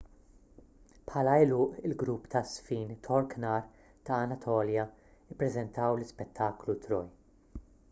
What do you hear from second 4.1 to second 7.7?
anatolja ppreżentaw l-ispettaklu troy